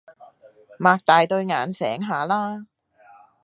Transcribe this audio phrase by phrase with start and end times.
[0.79, 2.65] 擘大對眼醒下啦